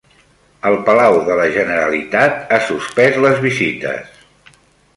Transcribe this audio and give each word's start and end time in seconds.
El 0.69 0.77
Palau 0.87 1.17
de 1.27 1.35
la 1.41 1.45
Generalitat 1.57 2.41
ha 2.57 2.61
suspès 2.71 3.21
les 3.27 3.39
visites 3.47 4.21